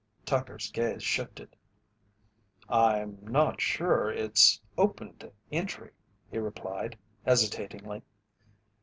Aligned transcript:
Tucker's 0.25 0.71
gaze 0.71 1.03
shifted. 1.03 1.55
"I'm 2.67 3.19
not 3.21 3.61
sure 3.61 4.09
it's 4.11 4.59
open 4.75 5.15
to 5.17 5.31
entry," 5.51 5.91
he 6.31 6.39
replied, 6.39 6.97
hesitatingly. 7.23 8.01